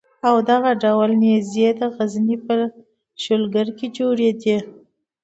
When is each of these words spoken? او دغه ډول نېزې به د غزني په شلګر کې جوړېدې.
او 0.27 0.35
دغه 0.49 0.71
ډول 0.83 1.09
نېزې 1.23 1.69
به 1.75 1.75
د 1.79 1.81
غزني 1.95 2.37
په 2.45 2.55
شلګر 3.23 3.67
کې 3.77 3.87
جوړېدې. 3.97 4.57